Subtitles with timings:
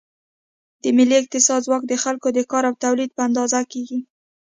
[0.83, 3.99] د ملي اقتصاد ځواک د خلکو د کار او تولید په اندازه کېږي.